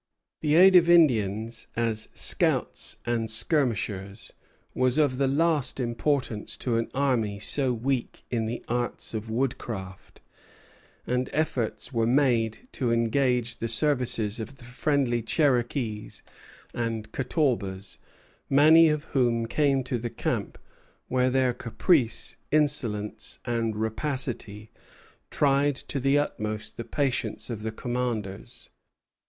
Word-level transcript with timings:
The 0.39 0.55
aid 0.55 0.75
of 0.75 0.89
Indians 0.89 1.67
as 1.75 2.09
scouts 2.15 2.97
and 3.05 3.29
skirmishers 3.29 4.33
was 4.73 4.97
of 4.97 5.19
the 5.19 5.27
last 5.27 5.79
importance 5.79 6.57
to 6.57 6.77
an 6.77 6.89
army 6.95 7.37
so 7.37 7.71
weak 7.71 8.23
in 8.31 8.47
the 8.47 8.65
arts 8.67 9.13
of 9.13 9.29
woodcraft, 9.29 10.19
and 11.05 11.29
efforts 11.31 11.93
were 11.93 12.07
made 12.07 12.67
to 12.71 12.91
engage 12.91 13.57
the 13.57 13.67
services 13.67 14.39
of 14.39 14.55
the 14.57 14.63
friendly 14.63 15.21
Cherokees 15.21 16.23
and 16.73 17.11
Catawbas, 17.11 17.99
many 18.49 18.89
of 18.89 19.03
whom 19.03 19.45
came 19.45 19.83
to 19.83 19.99
the 19.99 20.09
camp, 20.09 20.57
where 21.09 21.29
their 21.29 21.53
caprice, 21.53 22.37
insolence, 22.49 23.37
and 23.45 23.75
rapacity 23.75 24.71
tried 25.29 25.75
to 25.75 25.99
the 25.99 26.17
utmost 26.17 26.77
the 26.77 26.83
patience 26.83 27.51
of 27.51 27.61
the 27.61 27.71
commanders. 27.71 28.71